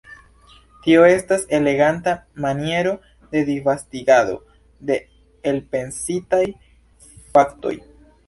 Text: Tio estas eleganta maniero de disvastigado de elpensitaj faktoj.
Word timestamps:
Tio 0.85 1.01
estas 1.07 1.43
eleganta 1.57 2.13
maniero 2.45 2.93
de 3.35 3.43
disvastigado 3.49 4.33
de 4.91 4.97
elpensitaj 5.53 6.43
faktoj. 7.37 7.75